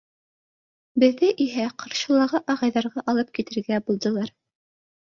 [1.03, 4.37] Беҙҙе иһә ҡаршылағы ағайҙарға алып китергә булдылар.